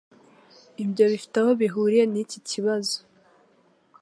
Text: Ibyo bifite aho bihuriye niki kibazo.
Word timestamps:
Ibyo 0.83 1.03
bifite 1.11 1.35
aho 1.41 1.51
bihuriye 1.61 2.03
niki 2.07 2.39
kibazo. 2.49 2.97